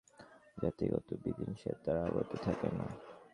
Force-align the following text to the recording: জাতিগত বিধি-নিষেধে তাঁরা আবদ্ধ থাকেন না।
জাতিগত 0.57 1.07
বিধি-নিষেধে 1.23 1.81
তাঁরা 1.83 2.01
আবদ্ধ 2.05 2.31
থাকেন 2.45 2.71
না। 2.79 2.87